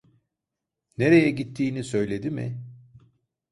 Nereye 0.97 1.29
gittiğini 1.29 1.83
söyledi 1.83 2.29
mi? 2.29 2.63